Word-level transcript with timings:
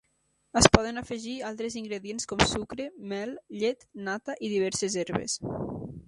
Es 0.59 0.67
poden 0.75 0.95
afegir 1.01 1.33
altres 1.49 1.75
ingredients 1.81 2.25
com 2.31 2.41
sucre, 2.53 2.87
mel, 3.11 3.35
llet, 3.65 3.85
nata 4.07 4.35
i 4.47 4.49
diverses 4.55 4.97
herbes. 5.03 5.37